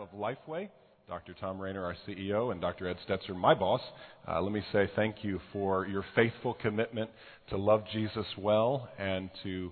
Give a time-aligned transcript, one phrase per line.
[0.00, 0.70] Of Lifeway,
[1.08, 1.34] Dr.
[1.38, 2.88] Thom Rainer, our CEO, and Dr.
[2.88, 3.82] Ed Stetzer, my boss,
[4.26, 7.10] uh, let me say thank you for your faithful commitment
[7.50, 9.70] to love Jesus well and to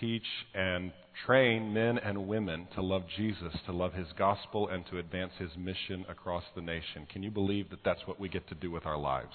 [0.00, 0.90] teach and
[1.26, 5.50] train men and women to love Jesus, to love his gospel, and to advance his
[5.58, 7.06] mission across the nation.
[7.12, 9.34] Can you believe that that's what we get to do with our lives?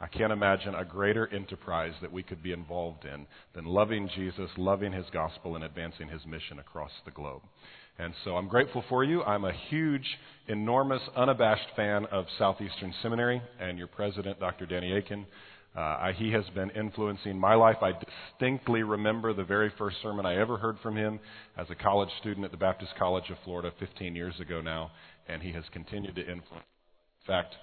[0.00, 4.48] I can't imagine a greater enterprise that we could be involved in than loving Jesus,
[4.56, 7.42] loving his gospel, and advancing his mission across the globe.
[7.98, 9.22] And so I'm grateful for you.
[9.22, 10.06] I'm a huge,
[10.48, 14.66] enormous, unabashed fan of Southeastern Seminary and your president, Dr.
[14.66, 15.26] Danny Akin.
[15.74, 17.76] Uh, he has been influencing my life.
[17.82, 21.20] I distinctly remember the very first sermon I ever heard from him
[21.56, 24.90] as a college student at the Baptist College of Florida 15 years ago now,
[25.28, 26.64] and he has continued to influence.
[27.20, 27.54] In fact,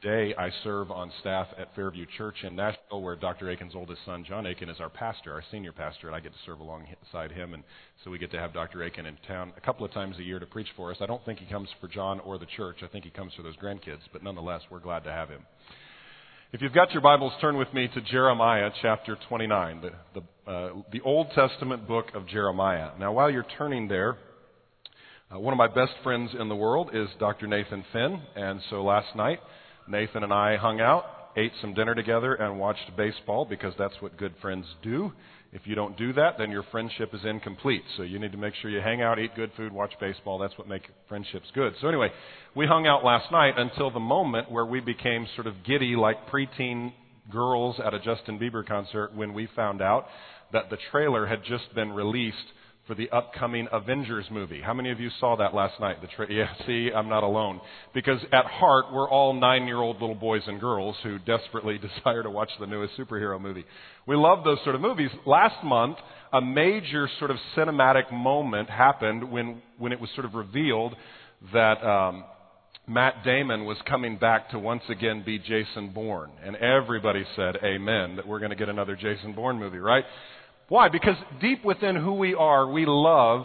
[0.00, 3.50] today I serve on staff at Fairview Church in Nashville, where Dr.
[3.50, 6.38] Akin's oldest son, John Akin, is our pastor, our senior pastor, and I get to
[6.46, 7.54] serve alongside him.
[7.54, 7.62] And
[8.02, 8.82] so we get to have Dr.
[8.82, 10.98] Akin in town a couple of times a year to preach for us.
[11.00, 12.76] I don't think he comes for John or the church.
[12.82, 15.44] I think he comes for those grandkids, but nonetheless, we're glad to have him.
[16.52, 20.72] If you've got your Bibles, turn with me to Jeremiah chapter 29, the, the, uh,
[20.92, 22.90] the Old Testament book of Jeremiah.
[22.98, 24.16] Now, while you're turning there,
[25.32, 27.46] uh, one of my best friends in the world is Dr.
[27.46, 29.40] Nathan Finn, and so last night,
[29.88, 31.04] Nathan and I hung out,
[31.36, 35.12] ate some dinner together, and watched baseball because that's what good friends do.
[35.52, 37.82] If you don't do that, then your friendship is incomplete.
[37.96, 40.38] So you need to make sure you hang out, eat good food, watch baseball.
[40.38, 41.74] That's what makes friendships good.
[41.80, 42.10] So anyway,
[42.54, 46.28] we hung out last night until the moment where we became sort of giddy like
[46.28, 46.92] preteen
[47.32, 50.06] girls at a Justin Bieber concert when we found out
[50.52, 52.36] that the trailer had just been released
[52.90, 54.60] for the upcoming Avengers movie.
[54.60, 56.02] How many of you saw that last night?
[56.02, 57.60] The tra- yeah, see, I'm not alone.
[57.94, 62.24] Because at heart, we're all nine year old little boys and girls who desperately desire
[62.24, 63.64] to watch the newest superhero movie.
[64.08, 65.10] We love those sort of movies.
[65.24, 65.98] Last month,
[66.32, 70.96] a major sort of cinematic moment happened when, when it was sort of revealed
[71.52, 72.24] that um,
[72.88, 76.32] Matt Damon was coming back to once again be Jason Bourne.
[76.44, 80.04] And everybody said, Amen, that we're going to get another Jason Bourne movie, right?
[80.70, 80.88] Why?
[80.88, 83.44] Because deep within who we are, we love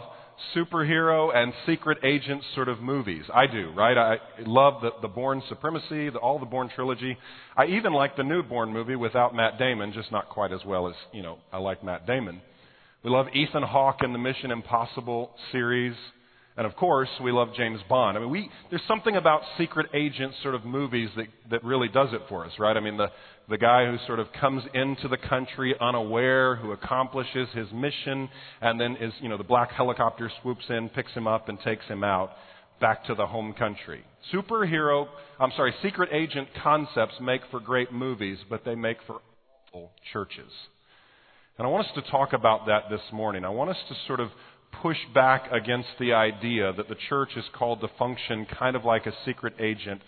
[0.54, 3.24] superhero and secret agent sort of movies.
[3.34, 3.98] I do, right?
[3.98, 7.18] I love the, the Bourne Supremacy, the, all the Bourne trilogy.
[7.56, 10.86] I even like the new Bourne movie without Matt Damon, just not quite as well
[10.86, 12.40] as, you know, I like Matt Damon.
[13.02, 15.96] We love Ethan Hawke in the Mission Impossible series.
[16.56, 18.16] And of course, we love James Bond.
[18.16, 22.08] I mean, we, there's something about secret agent sort of movies that, that really does
[22.12, 22.76] it for us, right?
[22.76, 23.08] I mean, the,
[23.50, 28.30] the guy who sort of comes into the country unaware, who accomplishes his mission,
[28.62, 31.84] and then is, you know, the black helicopter swoops in, picks him up, and takes
[31.86, 32.30] him out
[32.80, 34.02] back to the home country.
[34.32, 35.08] Superhero,
[35.38, 39.20] I'm sorry, secret agent concepts make for great movies, but they make for
[39.68, 40.50] awful churches.
[41.58, 43.44] And I want us to talk about that this morning.
[43.44, 44.28] I want us to sort of
[44.82, 49.06] push back against the idea that the church is called to function kind of like
[49.06, 50.00] a secret agent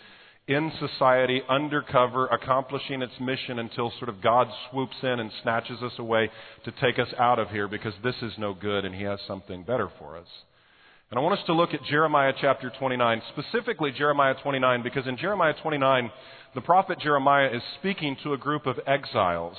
[0.48, 5.92] in society, undercover, accomplishing its mission until sort of God swoops in and snatches us
[5.98, 6.30] away
[6.64, 9.62] to take us out of here because this is no good and He has something
[9.62, 10.26] better for us.
[11.10, 15.16] And I want us to look at Jeremiah chapter 29, specifically Jeremiah 29, because in
[15.16, 16.10] Jeremiah 29,
[16.54, 19.56] the prophet Jeremiah is speaking to a group of exiles.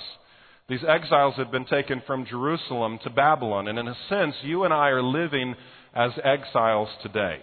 [0.69, 4.74] These exiles had been taken from Jerusalem to Babylon, and in a sense, you and
[4.74, 5.56] I are living
[5.96, 7.40] as exiles today.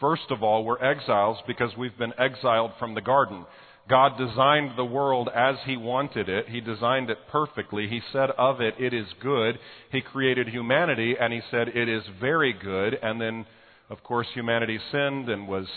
[0.00, 3.46] First of all, we're exiles because we've been exiled from the garden.
[3.88, 6.48] God designed the world as He wanted it.
[6.48, 7.86] He designed it perfectly.
[7.86, 9.60] He said of it, it is good.
[9.92, 12.98] He created humanity and He said it is very good.
[13.00, 13.46] And then,
[13.90, 15.68] of course, humanity sinned and was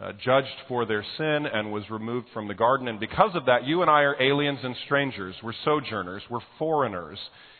[0.00, 2.88] uh, judged for their sin and was removed from the garden.
[2.88, 5.34] And because of that, you and I are aliens and strangers.
[5.42, 6.22] We're sojourners.
[6.30, 7.18] We're foreigners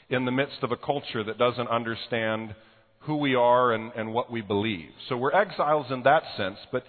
[0.08, 2.54] in the midst of a culture that doesn't understand
[3.00, 4.90] who we are and, and what we believe.
[5.08, 6.84] So we're exiles in that sense, but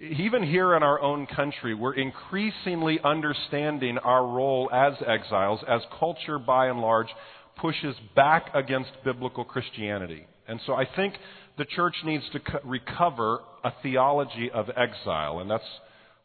[0.00, 6.38] even here in our own country, we're increasingly understanding our role as exiles as culture
[6.38, 7.08] by and large
[7.56, 10.26] pushes back against biblical Christianity.
[10.48, 11.14] And so I think
[11.60, 15.62] the church needs to co- recover a theology of exile, and that's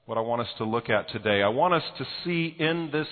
[0.06, 1.44] what I want us to look at today.
[1.44, 3.08] I want us to see in this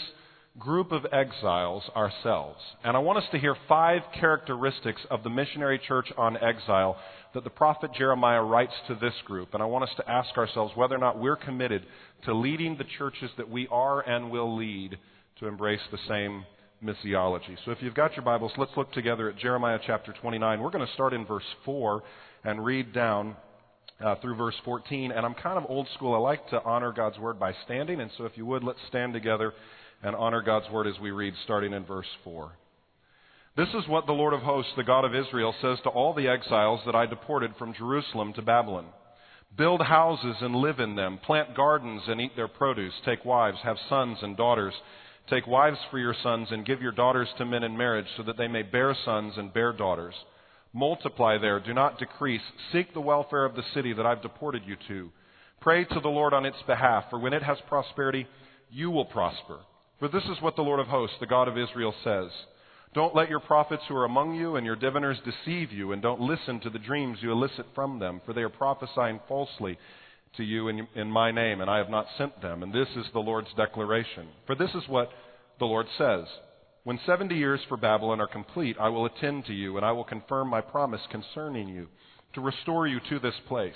[0.58, 2.60] group of exiles ourselves.
[2.81, 6.96] And I want us to hear five characteristics of the missionary church on exile
[7.34, 9.54] that the prophet Jeremiah writes to this group.
[9.54, 11.86] And I want us to ask ourselves whether or not we're committed
[12.24, 14.98] to leading the churches that we are and will lead
[15.42, 16.46] to embrace the same
[16.83, 17.57] missiology.
[17.65, 20.59] So if you've got your Bibles, let's look together at Jeremiah chapter 29.
[20.59, 22.03] We're going to start in verse 4
[22.44, 23.35] and read down
[24.03, 25.12] uh, through verse 14.
[25.12, 26.13] And I'm kind of old school.
[26.13, 28.01] I like to honor God's word by standing.
[28.01, 29.53] And so if you would, let's stand together
[30.03, 32.51] and honor God's word as we read, starting in verse 4.
[33.56, 36.27] This is what the Lord of hosts, the God of Israel, says to all the
[36.27, 38.88] exiles that I deported from Jerusalem to Babylon
[39.56, 43.77] Build houses and live in them, plant gardens and eat their produce, take wives, have
[43.88, 44.74] sons and daughters.
[45.30, 48.38] Take wives for your sons and give your daughters to men in marriage, so that
[48.38, 50.14] they may bear sons and bear daughters.
[50.74, 52.42] Multiply there, do not decrease.
[52.72, 55.12] Seek the welfare of the city that I've deported you to.
[55.62, 58.28] Pray to the Lord on its behalf, for when it has prosperity,
[58.70, 59.60] you will prosper.
[60.00, 62.30] For this is what the Lord of hosts, the God of Israel, says.
[62.94, 66.20] Don't let your prophets who are among you and your diviners deceive you, and don't
[66.20, 69.78] listen to the dreams you elicit from them, for they are prophesying falsely
[70.38, 72.63] to you in, in, my name, and I have not sent them.
[72.63, 74.27] And this is the Lord's declaration.
[74.47, 75.09] For this is what
[75.59, 76.25] the Lord says
[76.83, 80.03] when 70 years for Babylon are complete, I will attend to you, and I will
[80.03, 81.88] confirm my promise concerning you,
[82.33, 83.74] to restore you to this place.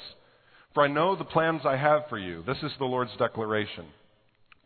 [0.74, 2.44] For I know the plans I have for you.
[2.46, 3.86] This is the Lord's declaration.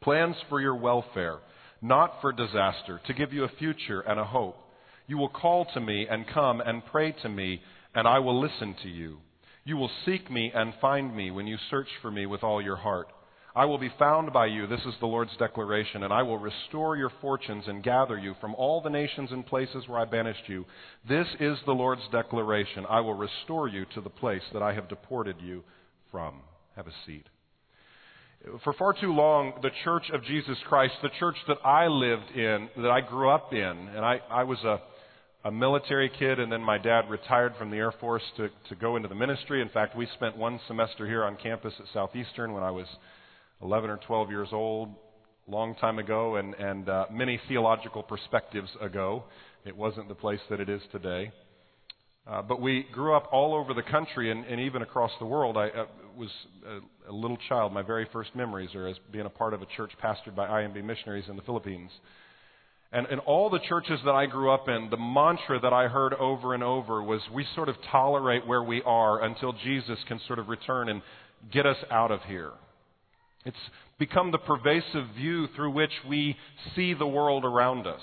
[0.01, 1.37] Plans for your welfare,
[1.83, 4.57] not for disaster, to give you a future and a hope.
[5.05, 7.61] You will call to me and come and pray to me,
[7.93, 9.19] and I will listen to you.
[9.63, 12.77] You will seek me and find me when you search for me with all your
[12.77, 13.07] heart.
[13.53, 16.95] I will be found by you, this is the Lord's declaration, and I will restore
[16.95, 20.65] your fortunes and gather you from all the nations and places where I banished you.
[21.07, 22.85] This is the Lord's declaration.
[22.89, 25.63] I will restore you to the place that I have deported you
[26.11, 26.35] from.
[26.77, 27.25] Have a seat.
[28.63, 32.69] For far too long, the Church of Jesus Christ, the church that I lived in,
[32.77, 34.79] that I grew up in, and I, I was a,
[35.43, 38.95] a military kid, and then my dad retired from the Air Force to, to go
[38.95, 39.61] into the ministry.
[39.61, 42.85] In fact, we spent one semester here on campus at Southeastern when I was
[43.61, 44.89] 11 or 12 years old,
[45.47, 49.23] long time ago, and, and uh, many theological perspectives ago.
[49.65, 51.31] It wasn't the place that it is today.
[52.27, 55.57] Uh, but we grew up all over the country and, and even across the world.
[55.57, 55.85] I uh,
[56.15, 56.29] was
[56.67, 57.73] a, a little child.
[57.73, 60.83] My very first memories are as being a part of a church pastored by IMB
[60.83, 61.89] missionaries in the Philippines.
[62.93, 66.13] And in all the churches that I grew up in, the mantra that I heard
[66.13, 70.39] over and over was we sort of tolerate where we are until Jesus can sort
[70.39, 71.01] of return and
[71.51, 72.51] get us out of here.
[73.45, 73.55] It's
[73.97, 76.35] become the pervasive view through which we
[76.75, 78.01] see the world around us.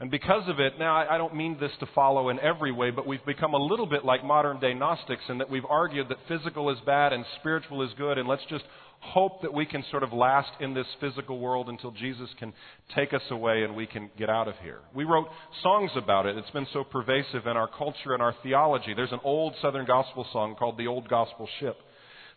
[0.00, 3.06] And because of it, now I don't mean this to follow in every way, but
[3.06, 6.68] we've become a little bit like modern day Gnostics in that we've argued that physical
[6.70, 8.64] is bad and spiritual is good, and let's just
[9.12, 12.52] hope that we can sort of last in this physical world until Jesus can
[12.94, 14.80] take us away and we can get out of here.
[14.94, 15.28] We wrote
[15.62, 16.36] songs about it.
[16.36, 18.94] It's been so pervasive in our culture and our theology.
[18.94, 21.76] There's an old Southern gospel song called The Old Gospel Ship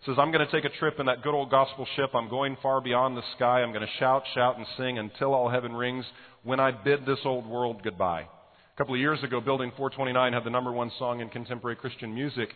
[0.05, 2.11] says, I'm going to take a trip in that good old gospel ship.
[2.13, 3.61] I'm going far beyond the sky.
[3.61, 6.05] I'm going to shout, shout, and sing until all heaven rings
[6.43, 8.21] when I bid this old world goodbye.
[8.21, 12.13] A couple of years ago, Building 429 had the number one song in contemporary Christian
[12.13, 12.49] music.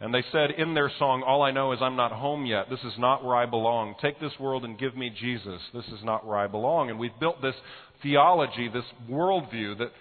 [0.00, 2.68] And they said in their song, All I know is I'm not home yet.
[2.68, 3.94] This is not where I belong.
[4.02, 5.60] Take this world and give me Jesus.
[5.72, 6.90] This is not where I belong.
[6.90, 7.54] And we've built this
[8.02, 9.92] theology, this worldview that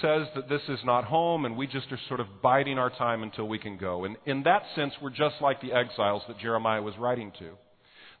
[0.00, 3.22] says that this is not home and we just are sort of biding our time
[3.22, 4.04] until we can go.
[4.04, 7.50] And in that sense, we're just like the exiles that Jeremiah was writing to.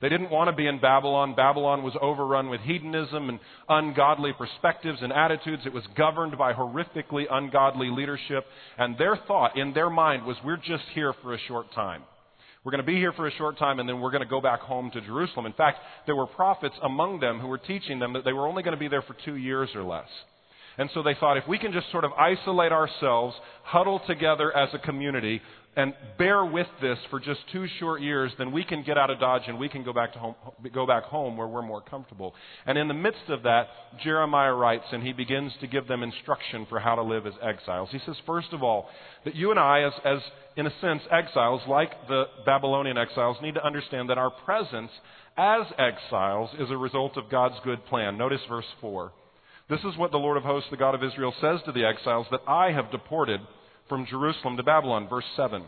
[0.00, 1.34] They didn't want to be in Babylon.
[1.34, 5.62] Babylon was overrun with hedonism and ungodly perspectives and attitudes.
[5.64, 8.44] It was governed by horrifically ungodly leadership.
[8.76, 12.02] And their thought in their mind was, we're just here for a short time.
[12.64, 14.40] We're going to be here for a short time and then we're going to go
[14.40, 15.44] back home to Jerusalem.
[15.44, 18.62] In fact, there were prophets among them who were teaching them that they were only
[18.62, 20.08] going to be there for two years or less.
[20.78, 24.70] And so they thought if we can just sort of isolate ourselves, huddle together as
[24.72, 25.40] a community,
[25.76, 29.18] and bear with this for just two short years, then we can get out of
[29.18, 30.34] Dodge and we can go back to home,
[30.72, 32.34] go back home where we're more comfortable.
[32.66, 33.68] And in the midst of that,
[34.02, 37.88] Jeremiah writes and he begins to give them instruction for how to live as exiles.
[37.90, 38.88] He says, first of all,
[39.24, 40.18] that you and I, as, as
[40.56, 44.90] in a sense, exiles, like the Babylonian exiles, need to understand that our presence
[45.36, 48.16] as exiles is a result of God's good plan.
[48.16, 49.12] Notice verse 4.
[49.68, 52.26] This is what the Lord of hosts, the God of Israel, says to the exiles
[52.30, 53.40] that I have deported
[53.88, 55.08] from Jerusalem to Babylon.
[55.08, 55.64] Verse 7.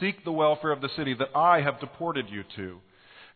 [0.00, 2.78] Seek the welfare of the city that I have deported you to.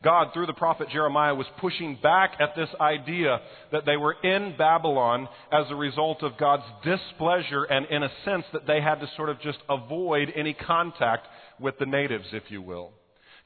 [0.02, 3.40] God, through the prophet Jeremiah, was pushing back at this idea
[3.72, 8.44] that they were in Babylon as a result of God's displeasure, and in a sense
[8.52, 11.26] that they had to sort of just avoid any contact
[11.58, 12.92] with the natives, if you will.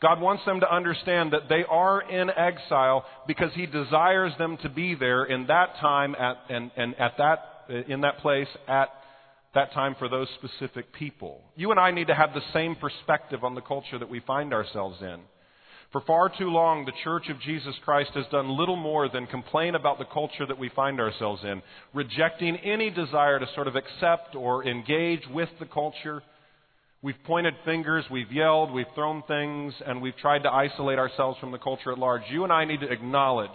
[0.03, 4.69] God wants them to understand that they are in exile because He desires them to
[4.69, 8.91] be there in that time at, and, and at that, in that place at
[9.55, 11.43] that time for those specific people.
[11.57, 14.53] You and I need to have the same perspective on the culture that we find
[14.55, 15.21] ourselves in.
[15.93, 19.75] For far too long, the Church of Jesus Christ has done little more than complain
[19.75, 21.61] about the culture that we find ourselves in,
[21.93, 26.23] rejecting any desire to sort of accept or engage with the culture.
[27.03, 31.53] We've pointed fingers, we've yelled, we've thrown things, and we've tried to isolate ourselves from
[31.53, 32.23] the culture at large.
[32.31, 33.51] You and I need to acknowledge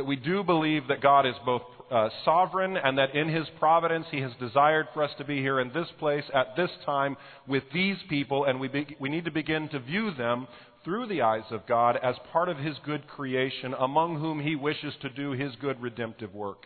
[0.00, 4.06] that we do believe that God is both uh, sovereign and that in His providence
[4.10, 7.64] He has desired for us to be here in this place at this time with
[7.74, 10.48] these people, and we, be, we need to begin to view them
[10.84, 14.94] through the eyes of God as part of His good creation, among whom He wishes
[15.02, 16.64] to do His good redemptive work.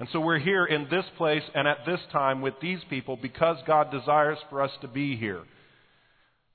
[0.00, 3.58] And so we're here in this place and at this time with these people because
[3.66, 5.42] God desires for us to be here.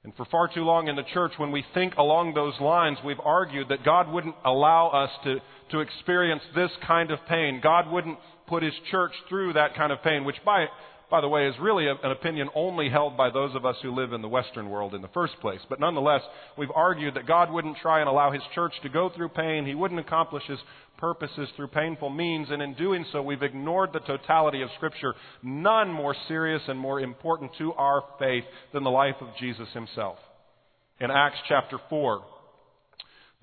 [0.03, 3.19] And for far too long in the church, when we think along those lines, we've
[3.23, 5.37] argued that God wouldn't allow us to,
[5.71, 7.59] to experience this kind of pain.
[7.61, 8.17] God wouldn't
[8.47, 10.65] put His church through that kind of pain, which by,
[11.09, 14.13] by the way, is really an opinion only held by those of us who live
[14.13, 15.59] in the Western world in the first place.
[15.69, 16.21] But nonetheless,
[16.57, 19.65] we've argued that God wouldn't try and allow His church to go through pain.
[19.65, 20.59] He wouldn't accomplish His
[20.97, 25.13] purposes through painful means, and in doing so, we've ignored the totality of Scripture.
[25.41, 30.17] None more serious and more important to our faith than the life of Jesus Himself.
[30.99, 32.23] In Acts chapter 4,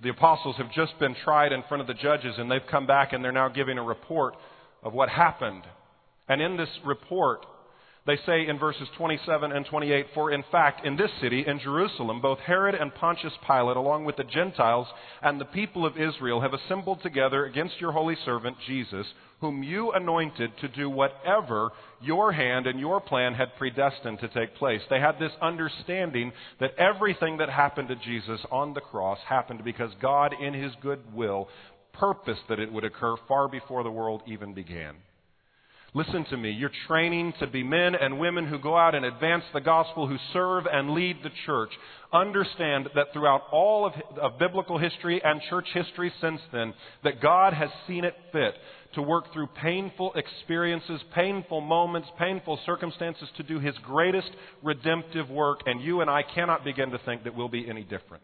[0.03, 3.13] the apostles have just been tried in front of the judges, and they've come back
[3.13, 4.35] and they're now giving a report
[4.83, 5.63] of what happened.
[6.29, 7.45] And in this report,
[8.11, 12.21] they say in verses 27 and 28, For in fact, in this city, in Jerusalem,
[12.21, 14.89] both Herod and Pontius Pilate, along with the Gentiles
[15.23, 19.07] and the people of Israel, have assembled together against your holy servant Jesus,
[19.41, 24.57] whom you anointed to do whatever your hand and your plan had predestined to take
[24.57, 24.81] place.
[24.91, 29.93] They had this understanding that everything that happened to Jesus on the cross happened because
[30.03, 31.49] God, in his good will,
[31.93, 34.97] purposed that it would occur far before the world even began.
[35.93, 36.53] Listen to me.
[36.53, 40.19] You're training to be men and women who go out and advance the gospel, who
[40.33, 41.71] serve and lead the church.
[42.13, 47.55] Understand that throughout all of, of, biblical history and church history since then, that God
[47.55, 48.55] has seen it fit
[48.95, 54.31] to work through painful experiences, painful moments, painful circumstances to do His greatest
[54.63, 58.23] redemptive work, and you and I cannot begin to think that we'll be any different.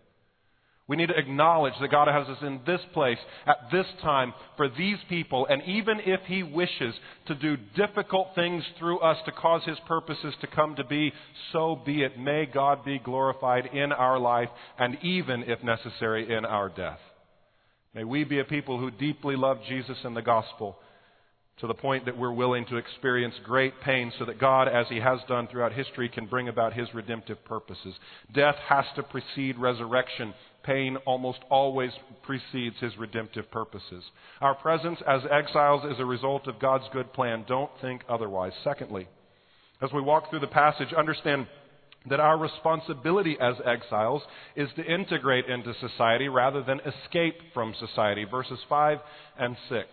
[0.88, 4.68] We need to acknowledge that God has us in this place at this time for
[4.68, 5.46] these people.
[5.50, 6.94] And even if He wishes
[7.26, 11.12] to do difficult things through us to cause His purposes to come to be,
[11.52, 12.18] so be it.
[12.18, 17.00] May God be glorified in our life and even, if necessary, in our death.
[17.92, 20.78] May we be a people who deeply love Jesus and the gospel
[21.60, 25.00] to the point that we're willing to experience great pain so that God, as He
[25.00, 27.94] has done throughout history, can bring about His redemptive purposes.
[28.34, 30.34] Death has to precede resurrection
[30.66, 31.90] pain almost always
[32.22, 34.04] precedes his redemptive purposes.
[34.40, 37.44] Our presence as exiles is a result of God's good plan.
[37.48, 38.52] Don't think otherwise.
[38.64, 39.08] Secondly,
[39.80, 41.46] as we walk through the passage, understand
[42.08, 44.22] that our responsibility as exiles
[44.54, 48.24] is to integrate into society rather than escape from society.
[48.24, 48.98] Verses 5
[49.38, 49.86] and 6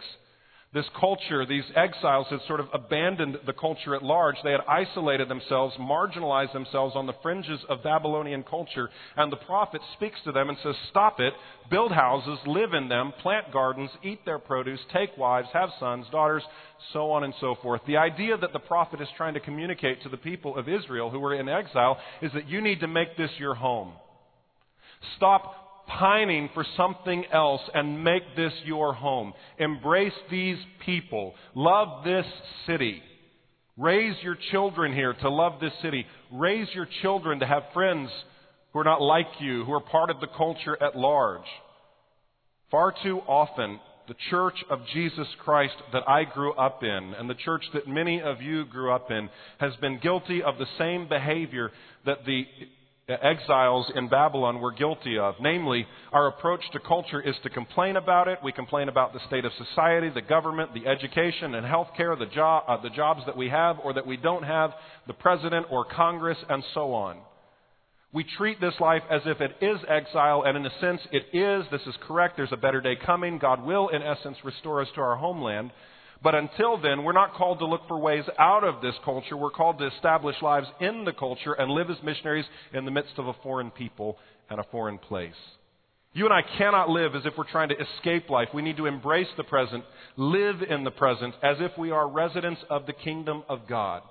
[0.73, 4.35] this culture, these exiles had sort of abandoned the culture at large.
[4.43, 8.89] They had isolated themselves, marginalized themselves on the fringes of Babylonian culture.
[9.15, 11.33] And the prophet speaks to them and says, Stop it,
[11.69, 16.43] build houses, live in them, plant gardens, eat their produce, take wives, have sons, daughters,
[16.91, 17.81] so on and so forth.
[17.85, 21.19] The idea that the prophet is trying to communicate to the people of Israel who
[21.19, 23.91] were in exile is that you need to make this your home.
[25.17, 29.33] Stop pining for something else and make this your home.
[29.57, 31.33] Embrace these people.
[31.55, 32.25] Love this
[32.65, 33.01] city.
[33.77, 36.05] Raise your children here to love this city.
[36.31, 38.09] Raise your children to have friends
[38.71, 41.45] who are not like you, who are part of the culture at large.
[42.69, 47.35] Far too often, the church of Jesus Christ that I grew up in and the
[47.35, 51.71] church that many of you grew up in has been guilty of the same behavior
[52.05, 52.45] that the
[53.09, 55.35] exiles in Babylon were guilty of.
[55.41, 58.39] Namely, our approach to culture is to complain about it.
[58.43, 62.29] We complain about the state of society, the government, the education and health care, the,
[62.41, 64.71] uh, the jobs that we have or that we don't have,
[65.07, 67.17] the president or Congress, and so on.
[68.13, 71.65] We treat this life as if it is exile, and in a sense it is.
[71.71, 72.37] This is correct.
[72.37, 73.39] There's a better day coming.
[73.39, 75.71] God will, in essence, restore us to our homeland.
[76.23, 79.35] But until then, we're not called to look for ways out of this culture.
[79.35, 83.13] We're called to establish lives in the culture and live as missionaries in the midst
[83.17, 84.17] of a foreign people
[84.49, 85.33] and a foreign place.
[86.13, 88.47] You and I cannot live as if we're trying to escape life.
[88.53, 89.83] We need to embrace the present,
[90.15, 94.03] live in the present, as if we are residents of the kingdom of God.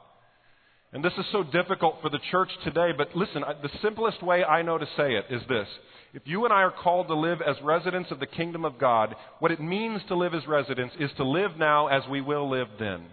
[0.92, 4.60] And this is so difficult for the church today, but listen, the simplest way I
[4.60, 5.68] know to say it is this.
[6.14, 9.14] If you and I are called to live as residents of the kingdom of God,
[9.38, 12.68] what it means to live as residents is to live now as we will live
[12.78, 13.06] then.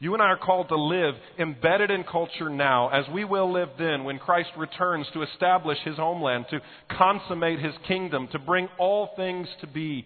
[0.00, 3.70] You and I are called to live embedded in culture now, as we will live
[3.78, 9.10] then when Christ returns to establish his homeland, to consummate his kingdom, to bring all
[9.16, 10.04] things to be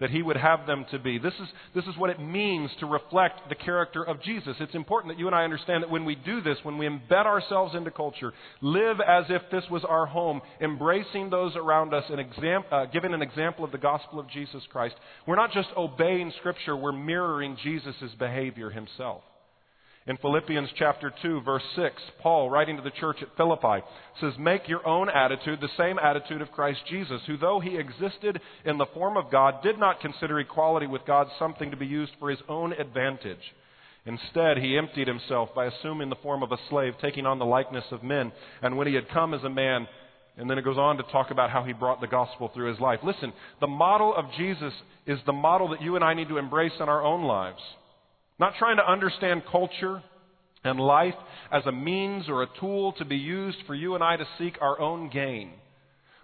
[0.00, 1.18] that he would have them to be.
[1.18, 4.56] This is, this is what it means to reflect the character of Jesus.
[4.60, 7.26] It's important that you and I understand that when we do this, when we embed
[7.26, 12.20] ourselves into culture, live as if this was our home, embracing those around us and
[12.20, 14.94] exam, uh, giving an example of the gospel of Jesus Christ,
[15.26, 19.22] we're not just obeying Scripture, we're mirroring Jesus' behavior himself.
[20.06, 23.84] In Philippians chapter 2, verse 6, Paul, writing to the church at Philippi,
[24.18, 28.40] says, Make your own attitude the same attitude of Christ Jesus, who, though he existed
[28.64, 32.12] in the form of God, did not consider equality with God something to be used
[32.18, 33.52] for his own advantage.
[34.06, 37.84] Instead, he emptied himself by assuming the form of a slave, taking on the likeness
[37.90, 38.32] of men.
[38.62, 39.86] And when he had come as a man,
[40.38, 42.80] and then it goes on to talk about how he brought the gospel through his
[42.80, 43.00] life.
[43.02, 44.72] Listen, the model of Jesus
[45.06, 47.60] is the model that you and I need to embrace in our own lives.
[48.40, 50.02] Not trying to understand culture
[50.64, 51.14] and life
[51.52, 54.56] as a means or a tool to be used for you and I to seek
[54.62, 55.52] our own gain,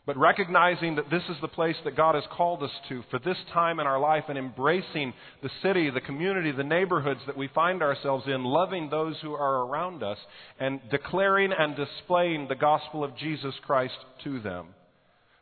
[0.06, 3.36] but recognizing that this is the place that God has called us to for this
[3.52, 7.82] time in our life and embracing the city, the community, the neighborhoods that we find
[7.82, 10.18] ourselves in, loving those who are around us,
[10.58, 14.68] and declaring and displaying the gospel of Jesus Christ to them.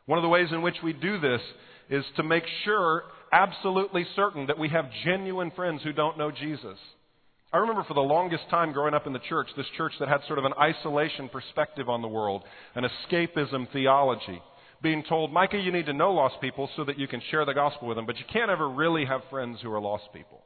[0.07, 1.41] One of the ways in which we do this
[1.89, 3.03] is to make sure
[3.35, 6.77] absolutely certain that we have genuine friends who don't know Jesus.
[7.51, 10.21] I remember for the longest time growing up in the church, this church that had
[10.27, 12.43] sort of an isolation perspective on the world,
[12.75, 14.41] an escapism theology,
[14.81, 17.53] being told, Micah, you need to know lost people so that you can share the
[17.53, 20.41] gospel with them, but you can't ever really have friends who are lost people.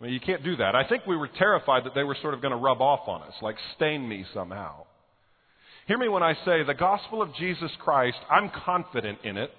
[0.00, 0.74] I mean, you can't do that.
[0.74, 3.22] I think we were terrified that they were sort of going to rub off on
[3.22, 4.84] us, like stain me somehow.
[5.86, 9.50] Hear me when I say the gospel of Jesus Christ, I'm confident in it.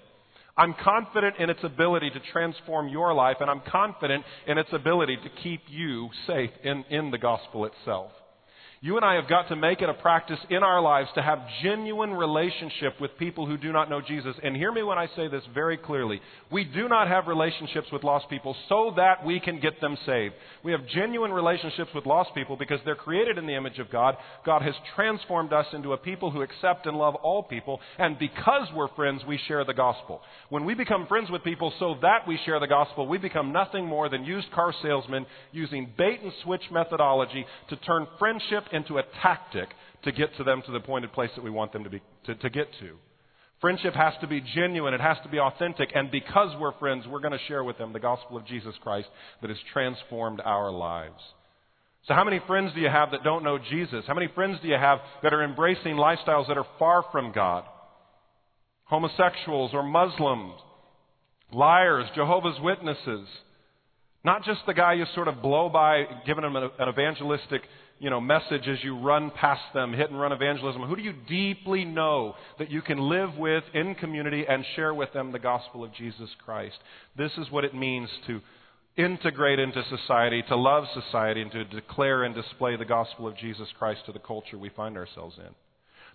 [0.55, 5.17] I'm confident in its ability to transform your life, and I'm confident in its ability
[5.17, 8.11] to keep you safe in, in the gospel itself.
[8.83, 11.39] You and I have got to make it a practice in our lives to have
[11.63, 14.35] genuine relationship with people who do not know Jesus.
[14.43, 16.19] And hear me when I say this very clearly.
[16.51, 20.33] We do not have relationships with lost people so that we can get them saved.
[20.65, 24.17] We have genuine relationships with lost people because they're created in the image of God.
[24.45, 27.79] God has transformed us into a people who accept and love all people.
[27.97, 30.19] And because we're friends, we share the gospel.
[30.49, 33.85] When we become friends with people so that we share the gospel, we become nothing
[33.85, 39.03] more than used car salesmen using bait and switch methodology to turn friendship into a
[39.21, 39.69] tactic
[40.03, 42.35] to get to them to the appointed place that we want them to, be, to,
[42.35, 42.97] to get to.
[43.61, 44.93] Friendship has to be genuine.
[44.93, 45.89] It has to be authentic.
[45.95, 49.07] And because we're friends, we're going to share with them the gospel of Jesus Christ
[49.41, 51.21] that has transformed our lives.
[52.07, 54.03] So, how many friends do you have that don't know Jesus?
[54.05, 57.63] How many friends do you have that are embracing lifestyles that are far from God?
[58.83, 60.55] Homosexuals or Muslims,
[61.53, 63.29] liars, Jehovah's Witnesses.
[64.25, 67.61] Not just the guy you sort of blow by giving him an evangelistic
[67.99, 70.81] you know, message as you run past them, hit and run evangelism?
[70.83, 75.13] Who do you deeply know that you can live with in community and share with
[75.13, 76.75] them the gospel of Jesus Christ?
[77.17, 78.41] This is what it means to
[78.97, 83.67] integrate into society, to love society, and to declare and display the gospel of Jesus
[83.79, 85.53] Christ to the culture we find ourselves in.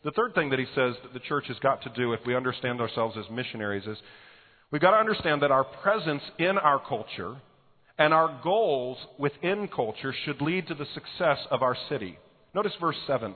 [0.05, 2.37] The third thing that he says that the church has got to do if we
[2.37, 3.99] understand ourselves as missionaries is
[4.71, 7.37] we've got to understand that our presence in our culture
[7.99, 12.19] and our goals within culture should lead to the success of our city.
[12.55, 13.35] Notice verse 7.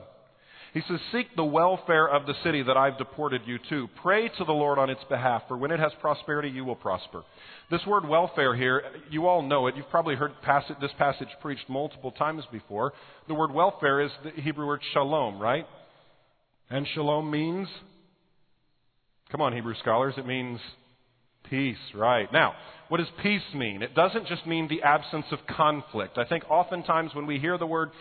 [0.73, 3.87] He says, Seek the welfare of the city that I've deported you to.
[4.01, 7.23] Pray to the Lord on its behalf, for when it has prosperity, you will prosper.
[7.69, 9.75] This word welfare here, you all know it.
[9.75, 10.31] You've probably heard
[10.81, 12.93] this passage preached multiple times before.
[13.27, 15.67] The word welfare is the Hebrew word shalom, right?
[16.71, 17.67] And shalom means,
[19.31, 20.59] come on, Hebrew scholars, it means
[21.51, 22.31] peace, right?
[22.33, 22.55] Now,
[22.89, 23.81] what does peace mean?
[23.81, 26.17] It doesn't just mean the absence of conflict.
[26.17, 27.91] I think oftentimes when we hear the word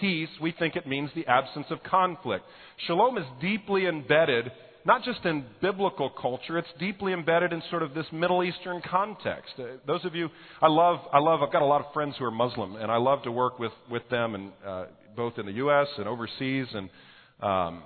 [0.00, 2.44] peace, we think it means the absence of conflict.
[2.86, 4.50] Shalom is deeply embedded,
[4.84, 9.52] not just in biblical culture, it's deeply embedded in sort of this Middle Eastern context.
[9.58, 10.28] Uh, those of you,
[10.62, 12.96] I love, I love, I've got a lot of friends who are Muslim, and I
[12.96, 14.84] love to work with, with them, and uh,
[15.16, 15.88] both in the U.S.
[15.98, 16.88] and overseas, and
[17.42, 17.82] um,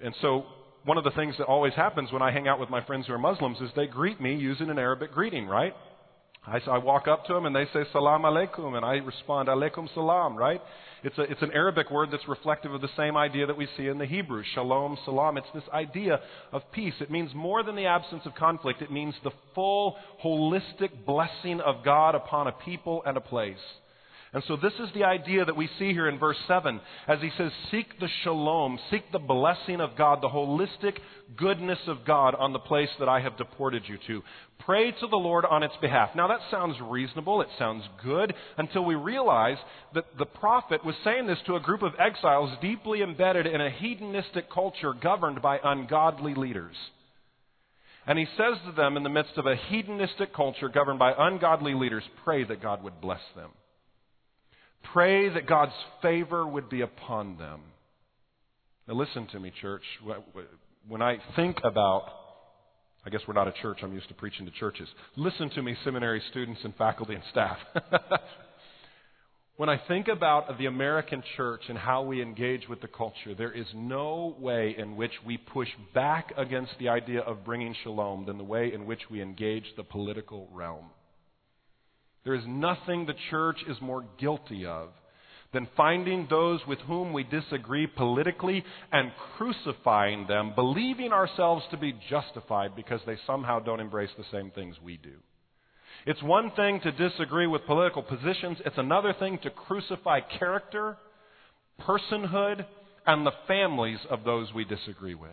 [0.00, 0.44] and so
[0.88, 3.12] one of the things that always happens when I hang out with my friends who
[3.12, 5.74] are Muslims is they greet me using an Arabic greeting, right?
[6.46, 9.92] I, I walk up to them and they say salam alaikum and I respond alaikum
[9.92, 10.62] salam, right?
[11.04, 13.86] It's, a, it's an Arabic word that's reflective of the same idea that we see
[13.86, 15.36] in the Hebrew, shalom, salam.
[15.36, 16.20] It's this idea
[16.52, 16.94] of peace.
[17.00, 18.80] It means more than the absence of conflict.
[18.80, 23.58] It means the full, holistic blessing of God upon a people and a place.
[24.32, 27.30] And so this is the idea that we see here in verse 7 as he
[27.38, 30.98] says, Seek the shalom, seek the blessing of God, the holistic
[31.36, 34.22] goodness of God on the place that I have deported you to.
[34.58, 36.10] Pray to the Lord on its behalf.
[36.14, 39.56] Now that sounds reasonable, it sounds good, until we realize
[39.94, 43.70] that the prophet was saying this to a group of exiles deeply embedded in a
[43.70, 46.76] hedonistic culture governed by ungodly leaders.
[48.06, 51.74] And he says to them in the midst of a hedonistic culture governed by ungodly
[51.74, 53.50] leaders, pray that God would bless them.
[54.92, 55.72] Pray that God's
[56.02, 57.60] favor would be upon them.
[58.86, 59.82] Now, listen to me, church.
[60.88, 62.04] When I think about,
[63.04, 64.88] I guess we're not a church, I'm used to preaching to churches.
[65.16, 67.58] Listen to me, seminary students and faculty and staff.
[69.58, 73.52] when I think about the American church and how we engage with the culture, there
[73.52, 78.38] is no way in which we push back against the idea of bringing shalom than
[78.38, 80.86] the way in which we engage the political realm.
[82.28, 84.90] There is nothing the church is more guilty of
[85.54, 88.62] than finding those with whom we disagree politically
[88.92, 94.50] and crucifying them, believing ourselves to be justified because they somehow don't embrace the same
[94.50, 95.14] things we do.
[96.04, 100.98] It's one thing to disagree with political positions, it's another thing to crucify character,
[101.80, 102.66] personhood,
[103.06, 105.30] and the families of those we disagree with.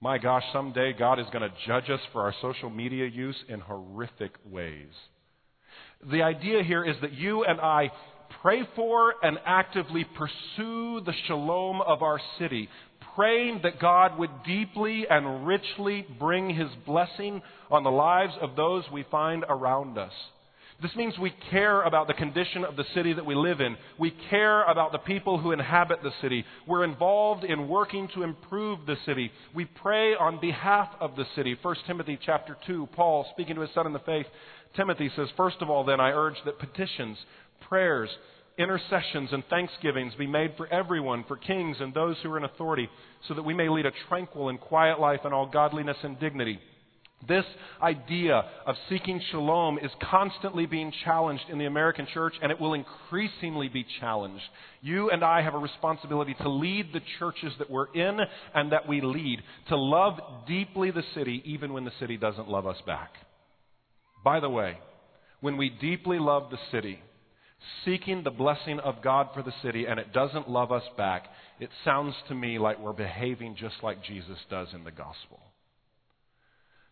[0.00, 3.60] My gosh, someday God is going to judge us for our social media use in
[3.60, 4.90] horrific ways.
[6.10, 7.90] The idea here is that you and I
[8.42, 12.68] pray for and actively pursue the shalom of our city,
[13.14, 18.84] praying that God would deeply and richly bring his blessing on the lives of those
[18.92, 20.12] we find around us.
[20.82, 23.76] This means we care about the condition of the city that we live in.
[23.98, 26.44] We care about the people who inhabit the city.
[26.66, 29.30] We're involved in working to improve the city.
[29.54, 31.56] We pray on behalf of the city.
[31.62, 34.26] 1 Timothy chapter 2, Paul speaking to his son in the faith
[34.76, 37.16] Timothy says, First of all, then, I urge that petitions,
[37.68, 38.10] prayers,
[38.58, 42.88] intercessions, and thanksgivings be made for everyone, for kings and those who are in authority,
[43.28, 46.58] so that we may lead a tranquil and quiet life in all godliness and dignity.
[47.26, 47.44] This
[47.82, 52.74] idea of seeking shalom is constantly being challenged in the American church, and it will
[52.74, 54.44] increasingly be challenged.
[54.82, 58.18] You and I have a responsibility to lead the churches that we're in
[58.54, 62.66] and that we lead, to love deeply the city, even when the city doesn't love
[62.66, 63.12] us back.
[64.24, 64.78] By the way,
[65.40, 66.98] when we deeply love the city,
[67.84, 71.26] seeking the blessing of God for the city, and it doesn't love us back,
[71.60, 75.40] it sounds to me like we're behaving just like Jesus does in the gospel.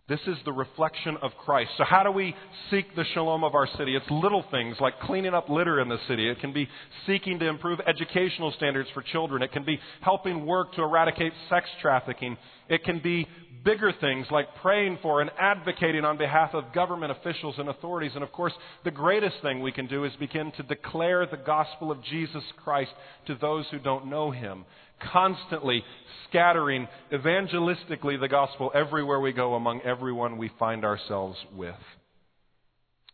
[0.08, 1.70] This is the reflection of Christ.
[1.78, 2.34] So, how do we
[2.72, 3.94] seek the shalom of our city?
[3.94, 6.28] It's little things like cleaning up litter in the city.
[6.28, 6.68] It can be
[7.06, 9.42] seeking to improve educational standards for children.
[9.42, 12.36] It can be helping work to eradicate sex trafficking.
[12.68, 13.28] It can be
[13.64, 18.12] bigger things like praying for and advocating on behalf of government officials and authorities.
[18.14, 18.52] And of course,
[18.84, 22.90] the greatest thing we can do is begin to declare the gospel of Jesus Christ
[23.28, 24.64] to those who don't know him,
[25.12, 25.84] constantly
[26.28, 31.74] scattering evangelistically the gospel everywhere we go among everyone we find ourselves with.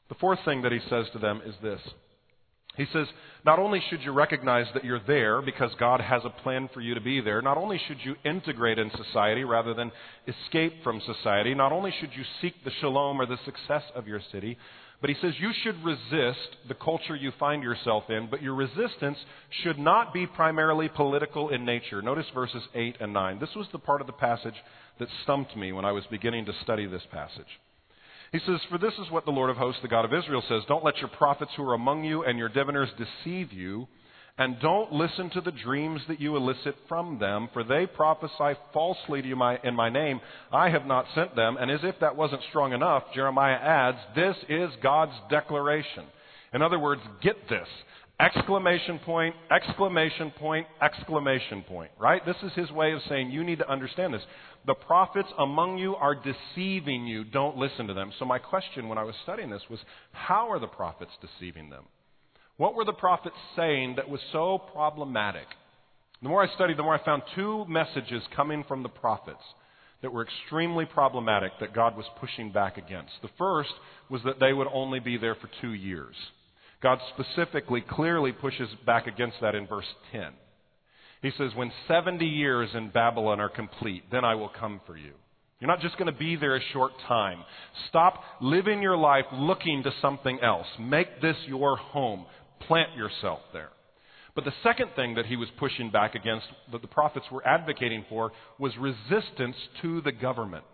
[0.09, 1.81] The fourth thing that he says to them is this.
[2.77, 3.09] He says,
[3.45, 6.95] not only should you recognize that you're there because God has a plan for you
[6.95, 9.91] to be there, not only should you integrate in society rather than
[10.29, 14.21] escape from society, not only should you seek the shalom or the success of your
[14.31, 14.57] city,
[15.01, 19.19] but he says you should resist the culture you find yourself in, but your resistance
[19.63, 22.03] should not be primarily political in nature.
[22.03, 23.39] Notice verses 8 and 9.
[23.39, 24.57] This was the part of the passage
[24.99, 27.47] that stumped me when I was beginning to study this passage.
[28.33, 30.63] He says, For this is what the Lord of hosts, the God of Israel, says
[30.67, 33.87] Don't let your prophets who are among you and your diviners deceive you,
[34.39, 39.21] and don't listen to the dreams that you elicit from them, for they prophesy falsely
[39.21, 40.21] to you in my name.
[40.53, 41.57] I have not sent them.
[41.59, 46.05] And as if that wasn't strong enough, Jeremiah adds, This is God's declaration.
[46.55, 47.67] In other words, get this.
[48.21, 52.25] Exclamation point, exclamation point, exclamation point, right?
[52.27, 54.23] This is his way of saying you need to understand this.
[54.67, 57.23] The prophets among you are deceiving you.
[57.25, 58.13] Don't listen to them.
[58.19, 59.79] So, my question when I was studying this was
[60.11, 61.85] how are the prophets deceiving them?
[62.59, 65.47] What were the prophets saying that was so problematic?
[66.21, 69.43] The more I studied, the more I found two messages coming from the prophets
[70.03, 73.13] that were extremely problematic that God was pushing back against.
[73.23, 73.71] The first
[74.11, 76.17] was that they would only be there for two years.
[76.83, 80.33] God specifically, clearly pushes back against that in verse 10.
[81.23, 85.13] He says, When 70 years in Babylon are complete, then I will come for you.
[85.61, 87.43] You're not just going to be there a short time.
[87.89, 90.67] Stop living your life looking to something else.
[90.79, 92.27] Make this your home.
[92.67, 93.71] Plant yourself there.
[94.35, 98.05] But the second thing that he was pushing back against, that the prophets were advocating
[98.09, 100.65] for, was resistance to the government.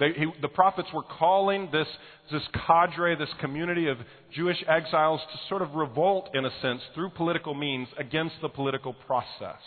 [0.00, 1.86] They, he, the prophets were calling this,
[2.32, 3.98] this cadre, this community of
[4.34, 8.94] Jewish exiles to sort of revolt, in a sense, through political means against the political
[8.94, 9.60] process.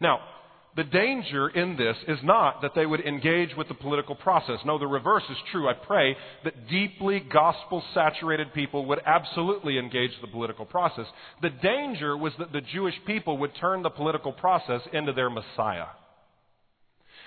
[0.00, 0.20] Now,
[0.74, 4.58] the danger in this is not that they would engage with the political process.
[4.64, 5.68] No, the reverse is true.
[5.68, 11.04] I pray that deeply gospel saturated people would absolutely engage the political process.
[11.42, 15.88] The danger was that the Jewish people would turn the political process into their Messiah.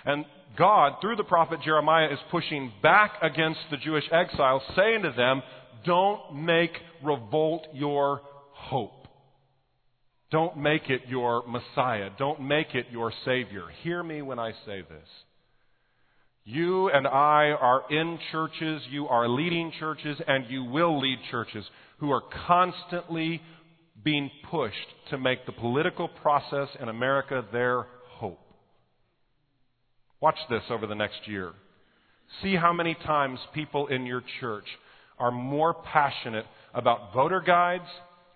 [0.06, 0.26] And
[0.58, 5.44] God, through the prophet Jeremiah, is pushing back against the Jewish exiles, saying to them,
[5.86, 6.72] Don't make
[7.04, 8.22] revolt your
[8.54, 8.95] hope.
[10.36, 12.10] Don't make it your Messiah.
[12.20, 13.68] Don't make it your Savior.
[13.84, 15.08] Hear me when I say this.
[16.44, 21.64] You and I are in churches, you are leading churches, and you will lead churches
[22.00, 23.42] who are constantly
[24.04, 24.76] being pushed
[25.10, 27.86] to make the political process in America their
[28.18, 28.42] hope.
[30.20, 31.54] Watch this over the next year.
[32.44, 34.68] See how many times people in your church
[35.18, 37.88] are more passionate about voter guides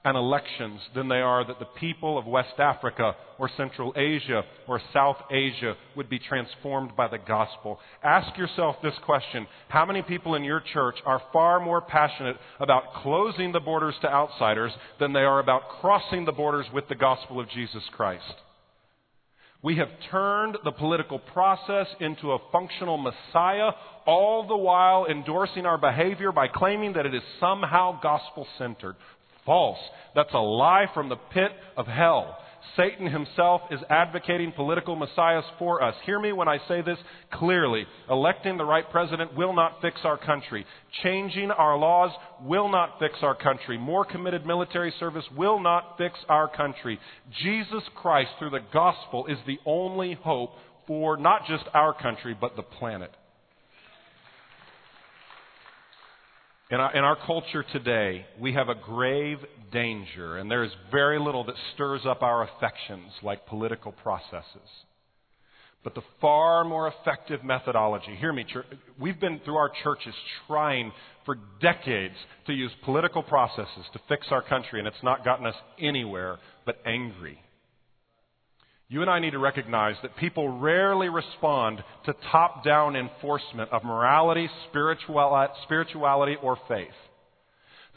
[0.05, 4.81] and elections than they are that the people of West Africa or Central Asia or
[4.93, 7.79] South Asia would be transformed by the gospel.
[8.03, 12.93] Ask yourself this question How many people in your church are far more passionate about
[13.03, 17.39] closing the borders to outsiders than they are about crossing the borders with the gospel
[17.39, 18.23] of Jesus Christ?
[19.61, 23.71] We have turned the political process into a functional Messiah,
[24.05, 28.95] all the while endorsing our behavior by claiming that it is somehow gospel centered.
[29.49, 29.79] False.
[30.13, 32.37] That's a lie from the pit of hell.
[32.77, 35.95] Satan himself is advocating political messiahs for us.
[36.05, 36.99] Hear me when I say this
[37.33, 37.87] clearly.
[38.11, 40.67] Electing the right president will not fix our country.
[41.01, 42.11] Changing our laws
[42.43, 43.75] will not fix our country.
[43.75, 46.99] More committed military service will not fix our country.
[47.41, 50.51] Jesus Christ, through the gospel, is the only hope
[50.85, 53.09] for not just our country, but the planet.
[56.71, 59.39] In our, in our, culture today, we have a grave
[59.71, 64.69] danger, and there is very little that stirs up our affections like political processes.
[65.83, 68.45] But the far more effective methodology, hear me,
[68.99, 70.13] we've been through our churches
[70.45, 70.91] trying
[71.25, 75.55] for decades to use political processes to fix our country, and it's not gotten us
[75.79, 77.39] anywhere but angry.
[78.89, 83.83] You and I need to recognize that people rarely respond to top down enforcement of
[83.83, 86.87] morality, spirituality, or faith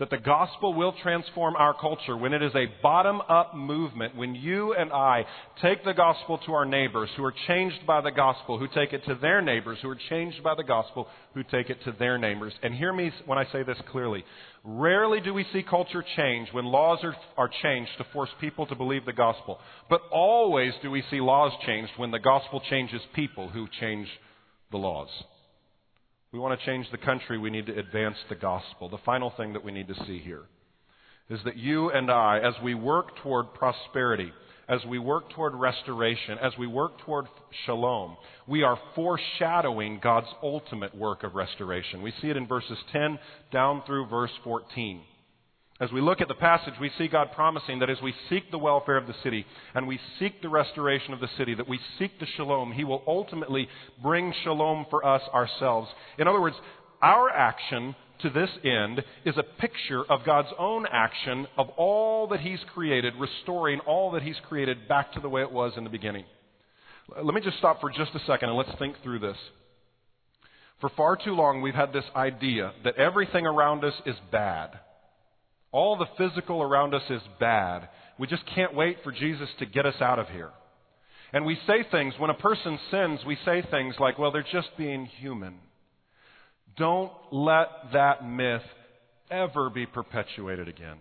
[0.03, 4.35] that the gospel will transform our culture when it is a bottom up movement, when
[4.35, 5.25] you and I
[5.63, 9.05] take the gospel to our neighbors who are changed by the gospel, who take it
[9.05, 12.53] to their neighbors who are changed by the gospel, who take it to their neighbors.
[12.65, 14.25] And hear me when I say this clearly.
[14.65, 18.75] Rarely do we see culture change when laws are, are changed to force people to
[18.75, 19.61] believe the gospel.
[19.89, 24.09] But always do we see laws changed when the gospel changes people who change
[24.73, 25.11] the laws
[26.33, 28.89] we want to change the country, we need to advance the gospel.
[28.89, 30.45] The final thing that we need to see here
[31.29, 34.33] is that you and I, as we work toward prosperity,
[34.67, 37.27] as we work toward restoration, as we work toward
[37.67, 38.17] shalom,
[38.47, 42.01] we are foreshadowing God's ultimate work of restoration.
[42.01, 43.19] We see it in verses 10
[43.53, 45.03] down through verse 14.
[45.83, 48.59] As we look at the passage, we see God promising that as we seek the
[48.59, 52.21] welfare of the city and we seek the restoration of the city, that we seek
[52.21, 53.67] the shalom, He will ultimately
[54.01, 55.89] bring shalom for us ourselves.
[56.21, 56.55] In other words,
[57.03, 62.39] our action to this end is a picture of God's own action of all that
[62.39, 65.91] He's created, restoring all that He's created back to the way it was in the
[65.91, 66.27] beginning.
[67.21, 69.37] Let me just stop for just a second and let's think through this.
[70.81, 74.79] For far too long, we've had this idea that everything around us is bad
[75.73, 77.89] all the physical around us is bad.
[78.19, 80.51] We just can't wait for Jesus to get us out of here.
[81.33, 84.69] And we say things, when a person sins, we say things like, well, they're just
[84.77, 85.55] being human.
[86.77, 88.63] Don't let that myth
[89.31, 90.99] ever be perpetuated again.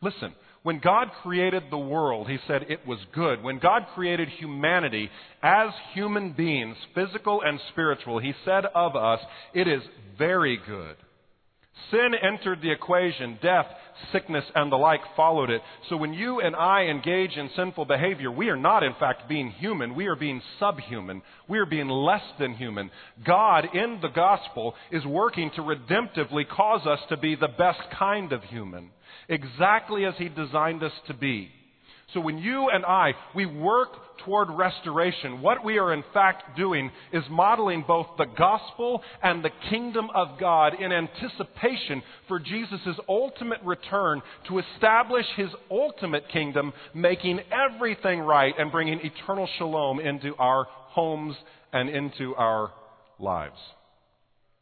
[0.00, 3.42] Listen, when God created the world, He said it was good.
[3.42, 5.10] When God created humanity
[5.42, 9.20] as human beings, physical and spiritual, He said of us,
[9.54, 9.82] it is
[10.16, 10.96] very good.
[11.90, 13.38] Sin entered the equation.
[13.42, 13.66] Death,
[14.12, 15.60] sickness, and the like followed it.
[15.88, 19.50] So when you and I engage in sinful behavior, we are not, in fact, being
[19.50, 19.94] human.
[19.94, 21.22] We are being subhuman.
[21.48, 22.90] We are being less than human.
[23.24, 28.32] God, in the gospel, is working to redemptively cause us to be the best kind
[28.32, 28.90] of human,
[29.28, 31.50] exactly as He designed us to be.
[32.12, 33.88] So when you and I, we work
[34.24, 39.50] toward restoration, what we are in fact doing is modeling both the gospel and the
[39.70, 47.40] kingdom of God in anticipation for Jesus' ultimate return to establish his ultimate kingdom, making
[47.50, 51.34] everything right and bringing eternal shalom into our homes
[51.72, 52.70] and into our
[53.18, 53.58] lives.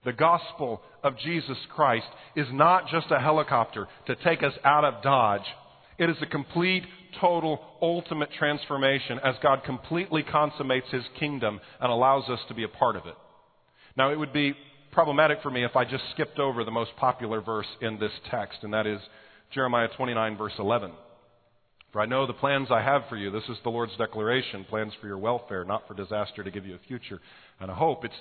[0.05, 5.03] The gospel of Jesus Christ is not just a helicopter to take us out of
[5.03, 5.47] Dodge.
[5.99, 6.83] It is a complete,
[7.21, 12.69] total, ultimate transformation as God completely consummates His kingdom and allows us to be a
[12.69, 13.15] part of it.
[13.97, 14.55] Now, it would be
[14.93, 18.59] problematic for me if I just skipped over the most popular verse in this text,
[18.63, 19.01] and that is
[19.53, 20.93] Jeremiah 29, verse 11.
[21.93, 23.31] For I know the plans I have for you.
[23.31, 26.75] This is the Lord's declaration plans for your welfare, not for disaster, to give you
[26.75, 27.21] a future
[27.61, 28.05] and a hope.
[28.05, 28.15] It's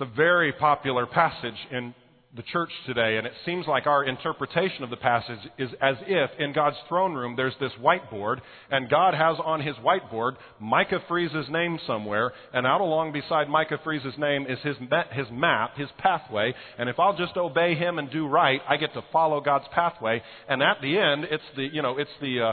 [0.00, 1.92] it's a very popular passage in
[2.36, 6.30] the church today, and it seems like our interpretation of the passage is as if
[6.38, 11.48] in God's throne room there's this whiteboard, and God has on his whiteboard Micah Fries's
[11.48, 14.76] name somewhere, and out along beside Micah Fries's name is his,
[15.12, 18.92] his map, his pathway, and if I'll just obey him and do right, I get
[18.92, 22.52] to follow God's pathway, and at the end, it's the, you know, it's the uh,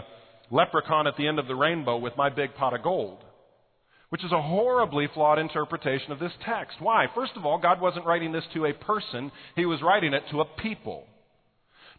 [0.51, 3.24] leprechaun at the end of the rainbow with my big pot of gold
[4.15, 6.78] which is a horribly flawed interpretation of this text.
[6.80, 7.08] Why?
[7.13, 10.39] First of all, God wasn't writing this to a person, He was writing it to
[10.39, 11.06] a people.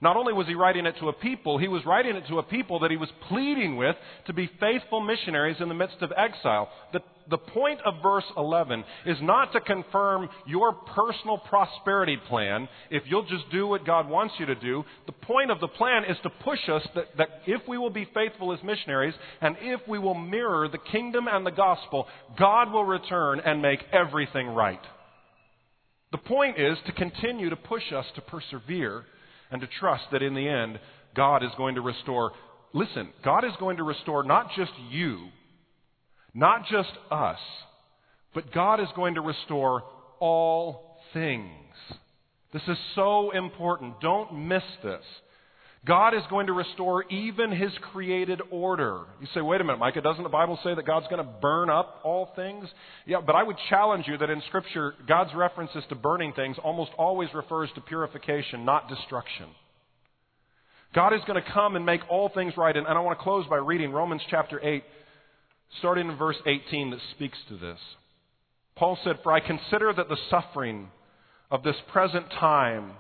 [0.01, 2.43] Not only was he writing it to a people, he was writing it to a
[2.43, 6.69] people that he was pleading with to be faithful missionaries in the midst of exile.
[6.93, 13.05] The, the point of verse 11 is not to confirm your personal prosperity plan if
[13.07, 14.85] you'll just do what God wants you to do.
[15.07, 18.07] The point of the plan is to push us that, that if we will be
[18.13, 22.07] faithful as missionaries and if we will mirror the kingdom and the gospel,
[22.39, 24.81] God will return and make everything right.
[26.13, 29.07] The point is to continue to push us to persevere
[29.51, 30.79] and to trust that in the end,
[31.15, 32.33] God is going to restore.
[32.73, 35.29] Listen, God is going to restore not just you,
[36.35, 37.39] not just us,
[38.35, 39.83] but God is going to restore
[40.21, 41.75] all things.
[42.53, 44.01] This is so important.
[44.01, 45.05] Don't miss this.
[45.87, 49.03] God is going to restore even His created order.
[49.21, 51.71] You say, wait a minute, Micah, doesn't the Bible say that God's going to burn
[51.71, 52.67] up all things?
[53.07, 56.91] Yeah, but I would challenge you that in Scripture, God's references to burning things almost
[56.99, 59.47] always refers to purification, not destruction.
[60.93, 62.77] God is going to come and make all things right.
[62.77, 64.83] And, I want to close by reading Romans chapter 8,
[65.79, 67.79] starting in verse 18, that speaks to this.
[68.75, 70.89] Paul said, For I consider that the suffering
[71.49, 72.93] of this present time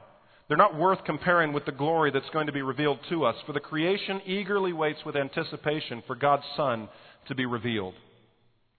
[0.48, 3.52] they're not worth comparing with the glory that's going to be revealed to us, for
[3.52, 6.88] the creation eagerly waits with anticipation for God's Son
[7.28, 7.94] to be revealed.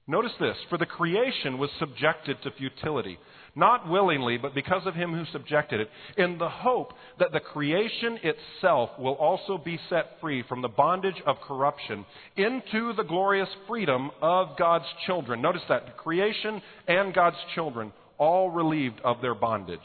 [0.10, 3.20] Notice this for the creation was subjected to futility,
[3.54, 8.18] not willingly, but because of him who subjected it, in the hope that the creation
[8.24, 12.06] itself will also be set free from the bondage of corruption
[12.38, 15.42] into the glorious freedom of God's children.
[15.42, 19.80] Notice that the creation and God's children all relieved of their bondage.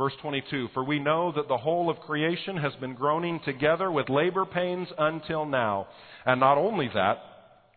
[0.00, 4.08] Verse 22 For we know that the whole of creation has been groaning together with
[4.08, 5.88] labor pains until now.
[6.24, 7.18] And not only that,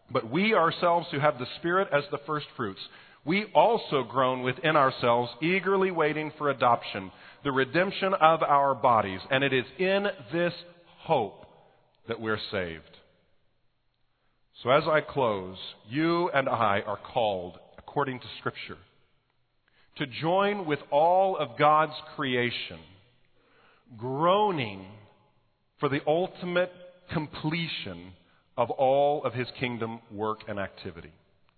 [0.09, 2.79] but we ourselves who have the Spirit as the first fruits,
[3.25, 7.11] we also groan within ourselves, eagerly waiting for adoption,
[7.43, 9.19] the redemption of our bodies.
[9.29, 10.53] And it is in this
[10.99, 11.45] hope
[12.07, 12.83] that we're saved.
[14.63, 15.57] So as I close,
[15.89, 18.77] you and I are called, according to Scripture,
[19.97, 22.79] to join with all of God's creation,
[23.97, 24.85] groaning
[25.79, 26.71] for the ultimate
[27.11, 28.13] completion
[28.57, 31.11] of all of His kingdom work and activity.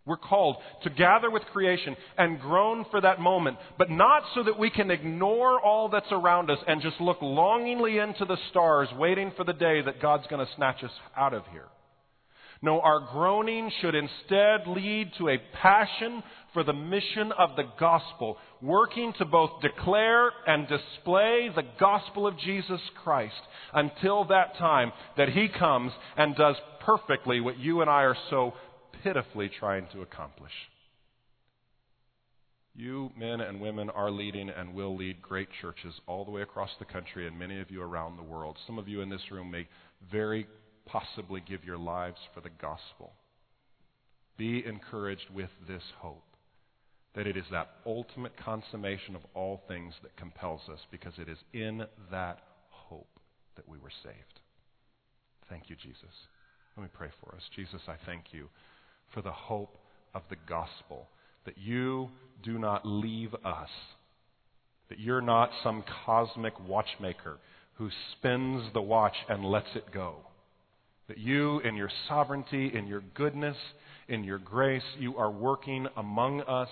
[0.05, 4.59] We're called to gather with creation and groan for that moment, but not so that
[4.59, 9.31] we can ignore all that's around us and just look longingly into the stars, waiting
[9.35, 11.65] for the day that God's going to snatch us out of here.
[12.65, 18.38] No, our groaning should instead lead to a passion for the mission of the gospel,
[18.60, 23.36] working to both declare and display the gospel of Jesus Christ
[23.71, 28.56] until that time that he comes and does perfectly what you and I are so
[29.04, 30.51] pitifully trying to accomplish.
[32.73, 36.71] You, men and women, are leading and will lead great churches all the way across
[36.80, 38.58] the country and many of you around the world.
[38.65, 39.67] Some of you in this room may
[40.12, 40.47] very
[40.85, 43.13] possibly give your lives for the gospel.
[44.37, 46.23] Be encouraged with this hope
[47.15, 51.37] that it is that ultimate consummation of all things that compels us because it is
[51.53, 53.19] in that hope
[53.55, 54.39] that we were saved.
[55.49, 56.03] Thank you, Jesus.
[56.75, 57.41] Let me pray for us.
[57.55, 58.49] Jesus, I thank you
[59.13, 59.77] for the hope
[60.13, 61.07] of the gospel,
[61.45, 62.09] that you
[62.43, 63.69] do not leave us,
[64.89, 67.38] that you're not some cosmic watchmaker
[67.75, 70.15] who spins the watch and lets it go.
[71.08, 73.58] That you, in your sovereignty, in your goodness,
[74.08, 76.70] in your grace, you are working among us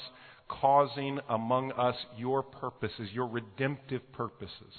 [0.62, 4.74] causing among us your purposes, your redemptive purposes.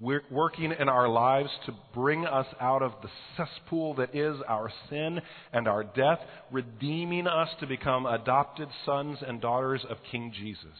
[0.00, 4.70] We're working in our lives to bring us out of the cesspool that is our
[4.88, 5.20] sin
[5.52, 6.20] and our death,
[6.52, 10.78] redeeming us to become adopted sons and daughters of King Jesus.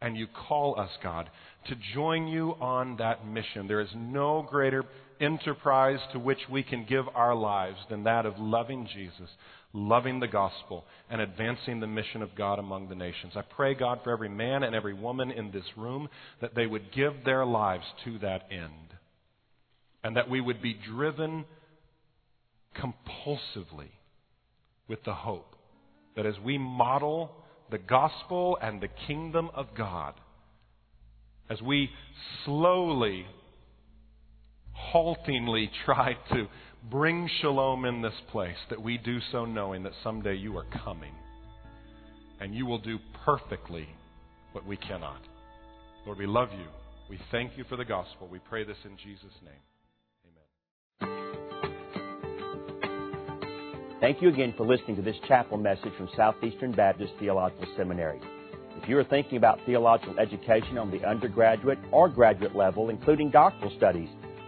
[0.00, 1.28] And you call us, God,
[1.68, 3.68] to join you on that mission.
[3.68, 4.82] There is no greater
[5.20, 9.28] enterprise to which we can give our lives than that of loving Jesus,
[9.72, 13.32] loving the gospel, and advancing the mission of God among the nations.
[13.36, 16.08] I pray, God, for every man and every woman in this room
[16.40, 18.94] that they would give their lives to that end.
[20.02, 21.44] And that we would be driven
[22.76, 23.90] compulsively
[24.88, 25.56] with the hope
[26.16, 27.30] that as we model
[27.70, 30.14] the gospel and the kingdom of God,
[31.48, 31.90] as we
[32.44, 33.26] slowly,
[34.92, 36.46] haltingly try to
[36.90, 41.12] bring shalom in this place, that we do so knowing that someday you are coming
[42.40, 43.86] and you will do perfectly
[44.52, 45.20] what we cannot.
[46.06, 46.66] Lord, we love you.
[47.10, 48.28] We thank you for the gospel.
[48.30, 49.52] We pray this in Jesus' name.
[51.02, 51.18] Amen.
[54.00, 58.20] Thank you again for listening to this chapel message from Southeastern Baptist Theological Seminary.
[58.82, 63.70] If you are thinking about theological education on the undergraduate or graduate level, including doctoral
[63.76, 64.08] studies,